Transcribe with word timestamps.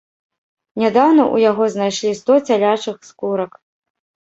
Нядаўна 0.83 1.23
ў 1.25 1.47
яго 1.51 1.63
знайшлі 1.75 2.13
сто 2.23 2.33
цялячых 2.47 2.97
скурак. 3.13 3.51